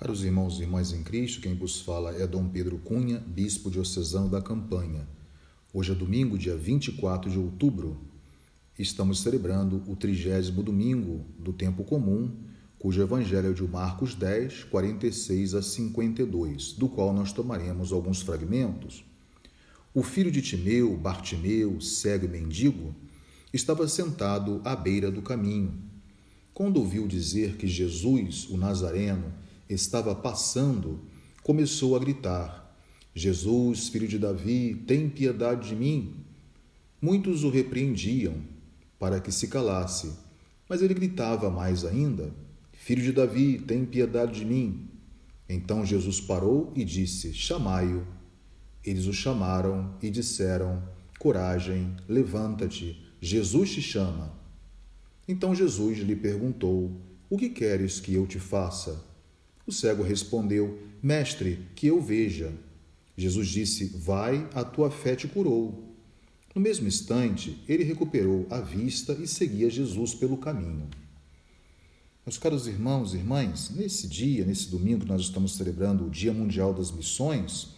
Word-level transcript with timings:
Caros 0.00 0.24
irmãos 0.24 0.58
e 0.58 0.62
irmãs 0.62 0.94
em 0.94 1.02
Cristo, 1.02 1.42
quem 1.42 1.54
vos 1.54 1.82
fala 1.82 2.16
é 2.16 2.26
Dom 2.26 2.48
Pedro 2.48 2.78
Cunha, 2.78 3.18
bispo 3.18 3.70
diocesano 3.70 4.30
da 4.30 4.40
Campanha. 4.40 5.06
Hoje 5.74 5.92
é 5.92 5.94
domingo, 5.94 6.38
dia 6.38 6.56
24 6.56 7.30
de 7.30 7.38
outubro. 7.38 8.00
Estamos 8.78 9.20
celebrando 9.20 9.84
o 9.86 9.94
trigésimo 9.94 10.62
domingo 10.62 11.26
do 11.38 11.52
tempo 11.52 11.84
comum, 11.84 12.34
cujo 12.78 13.02
evangelho 13.02 13.50
é 13.50 13.52
de 13.52 13.62
Marcos 13.62 14.14
10, 14.14 14.64
46 14.64 15.54
a 15.54 15.60
52, 15.60 16.72
do 16.72 16.88
qual 16.88 17.12
nós 17.12 17.30
tomaremos 17.30 17.92
alguns 17.92 18.22
fragmentos. 18.22 19.04
O 19.92 20.02
filho 20.02 20.30
de 20.30 20.40
Timeu, 20.40 20.96
Bartimeu, 20.96 21.78
cego 21.78 22.24
e 22.24 22.28
mendigo, 22.28 22.94
estava 23.52 23.86
sentado 23.86 24.62
à 24.64 24.74
beira 24.74 25.10
do 25.10 25.20
caminho. 25.20 25.74
Quando 26.54 26.78
ouviu 26.78 27.06
dizer 27.06 27.56
que 27.56 27.68
Jesus, 27.68 28.48
o 28.48 28.56
Nazareno, 28.56 29.30
estava 29.70 30.14
passando, 30.14 31.00
começou 31.42 31.96
a 31.96 31.98
gritar: 31.98 32.76
Jesus, 33.14 33.88
filho 33.88 34.08
de 34.08 34.18
Davi, 34.18 34.74
tem 34.86 35.08
piedade 35.08 35.68
de 35.68 35.76
mim. 35.76 36.14
Muitos 37.00 37.44
o 37.44 37.50
repreendiam 37.50 38.34
para 38.98 39.20
que 39.20 39.32
se 39.32 39.48
calasse, 39.48 40.12
mas 40.68 40.82
ele 40.82 40.94
gritava 40.94 41.50
mais 41.50 41.84
ainda: 41.84 42.32
Filho 42.72 43.02
de 43.02 43.12
Davi, 43.12 43.58
tem 43.58 43.84
piedade 43.84 44.40
de 44.40 44.44
mim. 44.44 44.88
Então 45.48 45.84
Jesus 45.84 46.20
parou 46.20 46.72
e 46.74 46.84
disse: 46.84 47.32
Chamai-o. 47.32 48.06
Eles 48.84 49.06
o 49.06 49.12
chamaram 49.12 49.94
e 50.02 50.10
disseram: 50.10 50.82
Coragem, 51.18 51.94
levanta-te, 52.08 52.98
Jesus 53.20 53.72
te 53.72 53.82
chama. 53.82 54.32
Então 55.28 55.54
Jesus 55.54 55.98
lhe 55.98 56.16
perguntou: 56.16 57.00
O 57.28 57.36
que 57.36 57.50
queres 57.50 58.00
que 58.00 58.14
eu 58.14 58.26
te 58.26 58.38
faça? 58.38 59.09
O 59.66 59.72
cego 59.72 60.02
respondeu: 60.02 60.78
Mestre, 61.02 61.66
que 61.74 61.86
eu 61.86 62.00
veja. 62.00 62.52
Jesus 63.16 63.48
disse: 63.48 63.86
Vai, 63.96 64.48
a 64.54 64.64
tua 64.64 64.90
fé 64.90 65.14
te 65.14 65.28
curou. 65.28 65.90
No 66.54 66.60
mesmo 66.60 66.88
instante, 66.88 67.62
ele 67.68 67.84
recuperou 67.84 68.46
a 68.50 68.60
vista 68.60 69.12
e 69.12 69.26
seguia 69.26 69.70
Jesus 69.70 70.14
pelo 70.14 70.36
caminho. 70.36 70.88
Meus 72.26 72.38
caros 72.38 72.66
irmãos 72.66 73.14
e 73.14 73.16
irmãs, 73.16 73.70
nesse 73.70 74.06
dia, 74.06 74.44
nesse 74.44 74.68
domingo 74.68 75.00
que 75.00 75.08
nós 75.08 75.22
estamos 75.22 75.56
celebrando 75.56 76.06
o 76.06 76.10
Dia 76.10 76.32
Mundial 76.32 76.74
das 76.74 76.90
Missões, 76.90 77.68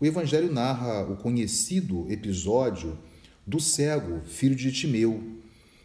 o 0.00 0.06
Evangelho 0.06 0.52
narra 0.52 1.02
o 1.02 1.16
conhecido 1.16 2.06
episódio 2.10 2.98
do 3.46 3.60
cego, 3.60 4.20
filho 4.26 4.54
de 4.54 4.72
Timeu, 4.72 5.22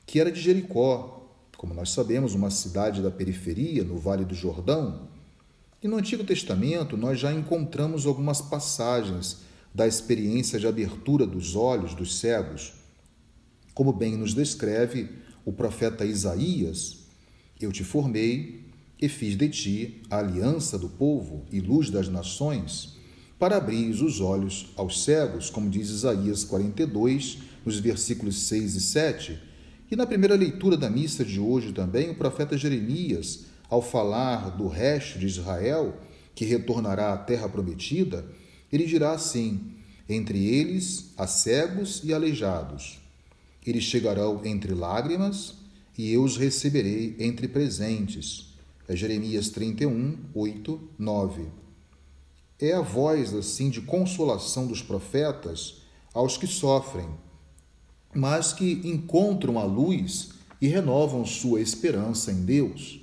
que 0.06 0.20
era 0.20 0.32
de 0.32 0.40
Jericó, 0.40 1.30
como 1.58 1.74
nós 1.74 1.92
sabemos, 1.92 2.34
uma 2.34 2.50
cidade 2.50 3.02
da 3.02 3.12
periferia, 3.12 3.84
no 3.84 3.98
Vale 3.98 4.24
do 4.24 4.34
Jordão, 4.34 5.08
e 5.82 5.88
no 5.88 5.98
Antigo 5.98 6.24
Testamento, 6.26 6.98
nós 6.98 7.20
já 7.20 7.34
encontramos 7.34 8.06
algumas 8.06 8.42
passagens 8.42 9.38
da 9.74 9.88
experiência 9.88 10.60
de 10.60 10.68
abertura 10.68 11.26
dos 11.26 11.56
olhos 11.56 11.94
dos 11.94 12.20
cegos. 12.20 12.74
Como 13.74 13.94
bem 13.94 14.18
nos 14.18 14.34
descreve 14.34 15.10
o 15.46 15.54
profeta 15.54 16.06
Isaías: 16.06 17.06
Eu 17.62 17.72
te 17.72 17.84
formei 17.84 18.66
e 19.02 19.08
fiz 19.08 19.38
de 19.38 19.48
ti 19.48 20.02
a 20.10 20.18
aliança 20.18 20.78
do 20.78 20.90
povo 20.90 21.46
e 21.50 21.62
luz 21.62 21.90
das 21.90 22.10
nações, 22.10 22.98
para 23.38 23.56
abrir 23.56 23.90
os 23.92 24.20
olhos 24.20 24.74
aos 24.76 25.02
cegos, 25.06 25.50
como 25.50 25.70
diz 25.70 25.90
Isaías 25.90 26.44
42, 26.44 27.38
nos 27.66 27.80
versículos 27.80 28.38
6 28.48 28.76
e 28.76 28.82
7. 28.82 29.40
E 29.90 29.96
na 29.96 30.06
primeira 30.06 30.36
leitura 30.36 30.76
da 30.76 30.90
missa 30.90 31.24
de 31.24 31.40
hoje 31.40 31.72
também, 31.72 32.10
o 32.10 32.16
profeta 32.16 32.58
Jeremias 32.58 33.46
ao 33.70 33.82
falar 33.82 34.58
do 34.58 34.68
resto 34.68 35.20
de 35.20 35.28
Israel, 35.28 35.96
que 36.34 36.46
retornará 36.46 37.14
à 37.14 37.18
terra 37.18 37.48
prometida, 37.48 38.26
ele 38.72 38.86
dirá 38.86 39.12
assim: 39.12 39.74
entre 40.08 40.44
eles 40.44 41.12
há 41.18 41.28
cegos 41.28 42.02
e 42.04 42.14
aleijados. 42.14 43.00
Eles 43.66 43.84
chegarão 43.84 44.42
entre 44.44 44.74
lágrimas, 44.74 45.54
e 45.98 46.12
eu 46.12 46.24
os 46.24 46.38
receberei 46.38 47.16
entre 47.20 47.48
presentes. 47.48 48.56
É 48.88 48.96
Jeremias 48.96 49.50
31, 49.50 50.18
8, 50.34 50.90
9. 50.98 51.46
É 52.60 52.74
a 52.74 52.82
voz, 52.82 53.34
assim, 53.34 53.70
de 53.70 53.82
consolação 53.82 54.66
dos 54.66 54.82
profetas 54.82 55.84
aos 56.14 56.38
que 56.38 56.48
sofrem, 56.48 57.08
mas 58.14 58.52
que 58.52 58.82
encontram 58.84 59.60
a 59.60 59.64
luz 59.64 60.32
e 60.60 60.68
renovam 60.68 61.26
sua 61.26 61.62
esperança 61.62 62.32
em 62.32 62.44
Deus. 62.44 63.00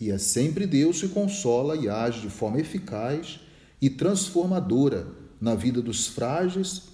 E 0.00 0.10
é 0.10 0.16
sempre 0.16 0.66
Deus 0.66 1.00
que 1.00 1.08
consola 1.08 1.76
e 1.76 1.88
age 1.88 2.22
de 2.22 2.30
forma 2.30 2.58
eficaz 2.58 3.38
e 3.82 3.90
transformadora 3.90 5.06
na 5.38 5.54
vida 5.54 5.82
dos 5.82 6.06
frágeis 6.06 6.84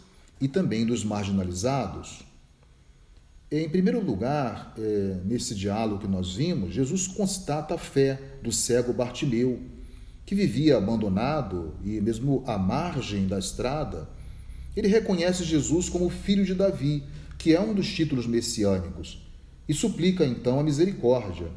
e 0.40 0.48
também 0.48 0.84
dos 0.84 1.04
marginalizados. 1.04 2.24
Em 3.48 3.68
primeiro 3.68 4.04
lugar, 4.04 4.74
é, 4.76 5.20
nesse 5.24 5.54
diálogo 5.54 6.00
que 6.00 6.08
nós 6.08 6.34
vimos, 6.34 6.74
Jesus 6.74 7.06
constata 7.06 7.74
a 7.74 7.78
fé 7.78 8.20
do 8.42 8.50
cego 8.50 8.92
Bartimeu, 8.92 9.62
que 10.24 10.34
vivia 10.34 10.76
abandonado 10.76 11.74
e 11.84 12.00
mesmo 12.00 12.42
à 12.44 12.58
margem 12.58 13.28
da 13.28 13.38
estrada. 13.38 14.08
Ele 14.76 14.88
reconhece 14.88 15.44
Jesus 15.44 15.88
como 15.88 16.10
filho 16.10 16.44
de 16.44 16.54
Davi, 16.54 17.04
que 17.38 17.54
é 17.54 17.60
um 17.60 17.72
dos 17.72 17.86
títulos 17.86 18.26
messiânicos, 18.26 19.24
e 19.68 19.72
suplica 19.72 20.26
então 20.26 20.58
a 20.58 20.64
misericórdia. 20.64 21.48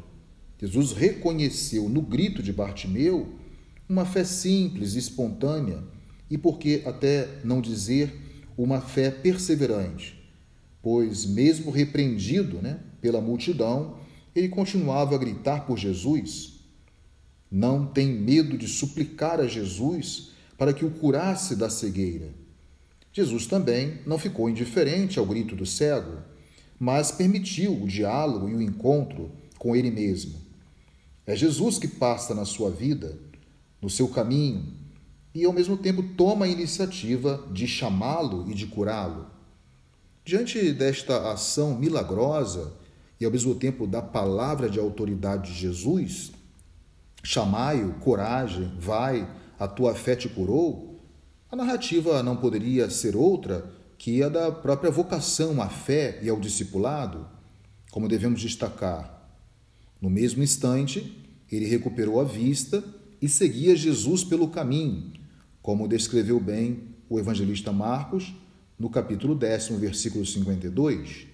Jesus 0.60 0.92
reconheceu 0.92 1.88
no 1.88 2.02
grito 2.02 2.42
de 2.42 2.52
Bartimeu 2.52 3.34
uma 3.88 4.04
fé 4.04 4.24
simples 4.24 4.94
espontânea, 4.94 5.82
e 6.30 6.36
por 6.36 6.58
que 6.58 6.82
até 6.84 7.40
não 7.42 7.62
dizer 7.62 8.12
uma 8.58 8.78
fé 8.78 9.10
perseverante? 9.10 10.22
Pois, 10.82 11.24
mesmo 11.24 11.70
repreendido 11.70 12.60
né, 12.60 12.78
pela 13.00 13.22
multidão, 13.22 13.96
ele 14.36 14.50
continuava 14.50 15.14
a 15.14 15.18
gritar 15.18 15.66
por 15.66 15.78
Jesus. 15.78 16.60
Não 17.50 17.86
tem 17.86 18.08
medo 18.08 18.58
de 18.58 18.68
suplicar 18.68 19.40
a 19.40 19.46
Jesus 19.46 20.32
para 20.58 20.74
que 20.74 20.84
o 20.84 20.90
curasse 20.90 21.56
da 21.56 21.70
cegueira. 21.70 22.34
Jesus 23.14 23.46
também 23.46 23.98
não 24.06 24.18
ficou 24.18 24.48
indiferente 24.48 25.18
ao 25.18 25.24
grito 25.24 25.56
do 25.56 25.64
cego, 25.64 26.18
mas 26.78 27.10
permitiu 27.10 27.82
o 27.82 27.88
diálogo 27.88 28.46
e 28.46 28.54
o 28.54 28.60
encontro 28.60 29.32
com 29.58 29.74
ele 29.74 29.90
mesmo. 29.90 30.49
É 31.26 31.36
Jesus 31.36 31.78
que 31.78 31.88
passa 31.88 32.34
na 32.34 32.44
sua 32.44 32.70
vida, 32.70 33.18
no 33.80 33.88
seu 33.88 34.08
caminho, 34.08 34.80
e 35.34 35.44
ao 35.44 35.52
mesmo 35.52 35.76
tempo 35.76 36.02
toma 36.02 36.44
a 36.44 36.48
iniciativa 36.48 37.46
de 37.52 37.66
chamá-lo 37.66 38.50
e 38.50 38.54
de 38.54 38.66
curá-lo. 38.66 39.26
Diante 40.24 40.72
desta 40.72 41.32
ação 41.32 41.76
milagrosa 41.76 42.72
e 43.20 43.24
ao 43.24 43.30
mesmo 43.30 43.54
tempo 43.54 43.86
da 43.86 44.02
palavra 44.02 44.68
de 44.68 44.78
autoridade 44.78 45.52
de 45.52 45.58
Jesus, 45.58 46.32
chamai-o, 47.22 47.94
coragem, 47.94 48.72
vai, 48.78 49.28
a 49.58 49.68
tua 49.68 49.94
fé 49.94 50.16
te 50.16 50.28
curou, 50.28 51.00
a 51.50 51.56
narrativa 51.56 52.22
não 52.22 52.36
poderia 52.36 52.88
ser 52.88 53.16
outra 53.16 53.70
que 53.98 54.22
a 54.22 54.28
da 54.28 54.50
própria 54.50 54.90
vocação 54.90 55.60
à 55.60 55.68
fé 55.68 56.18
e 56.22 56.28
ao 56.28 56.40
discipulado, 56.40 57.26
como 57.90 58.08
devemos 58.08 58.40
destacar. 58.40 59.19
No 60.00 60.08
mesmo 60.08 60.42
instante, 60.42 61.16
ele 61.50 61.66
recuperou 61.66 62.20
a 62.20 62.24
vista 62.24 62.82
e 63.20 63.28
seguia 63.28 63.76
Jesus 63.76 64.24
pelo 64.24 64.48
caminho, 64.48 65.12
como 65.60 65.86
descreveu 65.86 66.40
bem 66.40 66.84
o 67.08 67.18
evangelista 67.18 67.70
Marcos 67.72 68.32
no 68.78 68.88
capítulo 68.88 69.34
10, 69.34 69.68
versículo 69.70 70.24
52. 70.24 71.26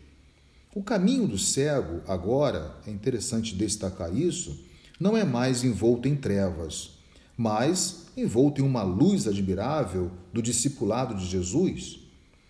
O 0.74 0.82
caminho 0.82 1.28
do 1.28 1.38
cego, 1.38 2.02
agora, 2.08 2.76
é 2.86 2.90
interessante 2.90 3.54
destacar 3.54 4.14
isso, 4.14 4.64
não 4.98 5.16
é 5.16 5.24
mais 5.24 5.62
envolto 5.62 6.08
em 6.08 6.16
trevas, 6.16 6.98
mas 7.36 8.06
envolto 8.16 8.60
em 8.60 8.64
uma 8.64 8.82
luz 8.82 9.28
admirável 9.28 10.10
do 10.32 10.42
discipulado 10.42 11.14
de 11.14 11.24
Jesus. 11.24 12.00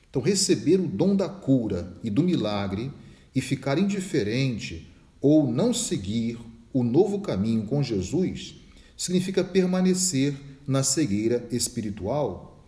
Então, 0.08 0.22
receber 0.22 0.80
o 0.80 0.86
dom 0.86 1.14
da 1.14 1.28
cura 1.28 1.92
e 2.02 2.08
do 2.08 2.22
milagre 2.22 2.90
e 3.34 3.40
ficar 3.42 3.78
indiferente 3.78 4.88
ou 5.20 5.50
não 5.50 5.72
seguir 5.72 6.38
o 6.72 6.84
novo 6.84 7.20
caminho 7.20 7.64
com 7.66 7.82
Jesus 7.82 8.56
significa 8.96 9.42
permanecer 9.42 10.34
na 10.66 10.82
cegueira 10.82 11.46
espiritual. 11.50 12.64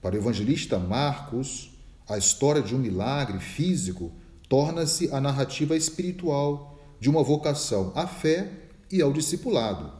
Para 0.00 0.14
o 0.14 0.18
evangelista 0.18 0.78
Marcos, 0.78 1.70
a 2.08 2.18
história 2.18 2.62
de 2.62 2.74
um 2.74 2.78
milagre 2.78 3.38
físico 3.38 4.12
torna-se 4.48 5.08
a 5.12 5.20
narrativa 5.20 5.76
espiritual 5.76 6.78
de 6.98 7.08
uma 7.08 7.22
vocação 7.22 7.92
à 7.94 8.06
fé 8.06 8.50
e 8.90 9.00
ao 9.00 9.12
discipulado. 9.12 9.92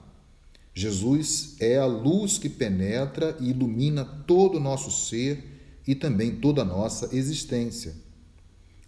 Jesus 0.74 1.56
é 1.60 1.78
a 1.78 1.86
luz 1.86 2.38
que 2.38 2.48
penetra 2.48 3.36
e 3.40 3.50
ilumina 3.50 4.04
todo 4.04 4.56
o 4.56 4.60
nosso 4.60 4.90
ser 4.90 5.80
e 5.86 5.94
também 5.94 6.36
toda 6.36 6.62
a 6.62 6.64
nossa 6.64 7.14
existência. 7.16 7.94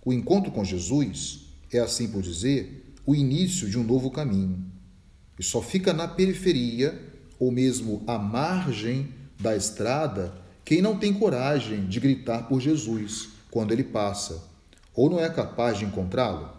O 0.05 0.13
encontro 0.13 0.51
com 0.51 0.65
Jesus 0.65 1.52
é, 1.73 1.81
assim 1.81 2.09
por 2.09 2.23
dizer, 2.23 2.95
o 3.07 3.15
início 3.15 3.69
de 3.69 3.79
um 3.79 3.85
novo 3.85 4.11
caminho. 4.11 4.65
E 5.39 5.43
só 5.43 5.63
fica 5.63 5.93
na 5.93 6.07
periferia 6.07 7.01
ou 7.39 7.51
mesmo 7.51 8.03
à 8.07 8.19
margem 8.19 9.09
da 9.41 9.57
estrada 9.57 10.43
quem 10.65 10.81
não 10.81 10.97
tem 10.97 11.13
coragem 11.13 11.87
de 11.87 11.99
gritar 11.99 12.49
por 12.49 12.61
Jesus 12.61 13.31
quando 13.51 13.73
ele 13.73 13.85
passa, 13.85 14.43
ou 14.95 15.11
não 15.11 15.21
é 15.21 15.29
capaz 15.29 15.79
de 15.79 15.85
encontrá-lo? 15.85 16.51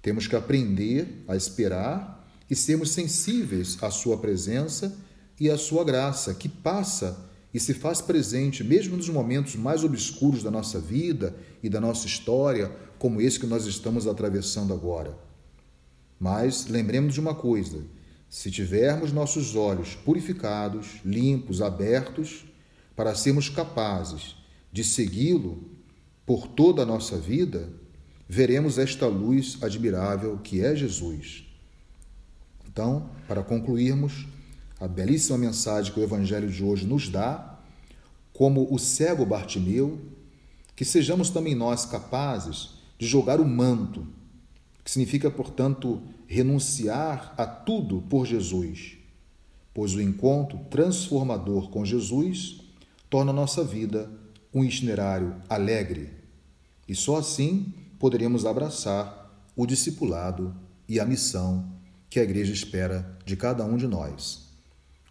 Temos 0.00 0.26
que 0.26 0.36
aprender 0.36 1.24
a 1.26 1.34
esperar 1.34 2.24
e 2.48 2.54
sermos 2.54 2.90
sensíveis 2.90 3.76
à 3.82 3.90
sua 3.90 4.18
presença 4.18 4.96
e 5.40 5.50
à 5.50 5.58
sua 5.58 5.84
graça, 5.84 6.34
que 6.34 6.48
passa 6.48 7.23
e 7.54 7.60
se 7.60 7.72
faz 7.72 8.00
presente 8.00 8.64
mesmo 8.64 8.96
nos 8.96 9.08
momentos 9.08 9.54
mais 9.54 9.84
obscuros 9.84 10.42
da 10.42 10.50
nossa 10.50 10.80
vida 10.80 11.36
e 11.62 11.68
da 11.68 11.80
nossa 11.80 12.04
história, 12.04 12.74
como 12.98 13.20
esse 13.20 13.38
que 13.38 13.46
nós 13.46 13.64
estamos 13.64 14.08
atravessando 14.08 14.74
agora. 14.74 15.16
Mas 16.18 16.66
lembremos 16.66 17.14
de 17.14 17.20
uma 17.20 17.34
coisa: 17.34 17.78
se 18.28 18.50
tivermos 18.50 19.12
nossos 19.12 19.54
olhos 19.54 19.94
purificados, 19.94 21.00
limpos, 21.04 21.62
abertos, 21.62 22.44
para 22.96 23.14
sermos 23.14 23.48
capazes 23.48 24.34
de 24.72 24.82
segui-lo 24.82 25.62
por 26.26 26.48
toda 26.48 26.82
a 26.82 26.86
nossa 26.86 27.16
vida, 27.16 27.68
veremos 28.28 28.78
esta 28.78 29.06
luz 29.06 29.58
admirável 29.62 30.38
que 30.38 30.60
é 30.60 30.74
Jesus. 30.74 31.44
Então, 32.66 33.10
para 33.28 33.44
concluirmos, 33.44 34.26
a 34.80 34.88
belíssima 34.88 35.38
mensagem 35.38 35.92
que 35.92 36.00
o 36.00 36.02
Evangelho 36.02 36.50
de 36.50 36.62
hoje 36.62 36.86
nos 36.86 37.08
dá, 37.08 37.58
como 38.32 38.66
o 38.72 38.78
cego 38.78 39.24
Bartimeu, 39.24 40.00
que 40.74 40.84
sejamos 40.84 41.30
também 41.30 41.54
nós 41.54 41.86
capazes 41.86 42.70
de 42.98 43.06
jogar 43.06 43.40
o 43.40 43.44
manto, 43.46 44.06
que 44.82 44.90
significa, 44.90 45.30
portanto, 45.30 46.02
renunciar 46.26 47.34
a 47.38 47.46
tudo 47.46 48.02
por 48.02 48.26
Jesus, 48.26 48.96
pois 49.72 49.94
o 49.94 50.02
encontro 50.02 50.58
transformador 50.70 51.70
com 51.70 51.84
Jesus 51.84 52.60
torna 53.08 53.30
a 53.30 53.34
nossa 53.34 53.62
vida 53.62 54.10
um 54.52 54.64
itinerário 54.64 55.36
alegre. 55.48 56.10
E 56.88 56.94
só 56.94 57.16
assim 57.16 57.72
poderemos 57.98 58.44
abraçar 58.44 59.32
o 59.56 59.66
discipulado 59.66 60.54
e 60.88 60.98
a 60.98 61.04
missão 61.04 61.72
que 62.10 62.20
a 62.20 62.22
Igreja 62.22 62.52
espera 62.52 63.16
de 63.24 63.36
cada 63.36 63.64
um 63.64 63.76
de 63.76 63.86
nós. 63.86 64.43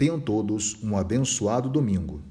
Tenham 0.00 0.18
todos 0.18 0.82
um 0.82 0.96
abençoado 0.96 1.68
domingo. 1.68 2.22